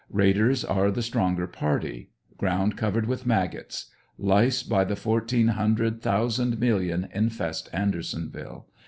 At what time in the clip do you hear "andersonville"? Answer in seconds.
7.71-8.65